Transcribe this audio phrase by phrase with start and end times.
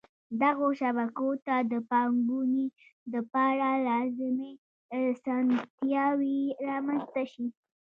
[0.41, 2.65] دغو شبکو ته د پانګوني
[3.13, 4.51] دپاره لازمی
[4.97, 7.47] اسانتیاوي رامنځته شي.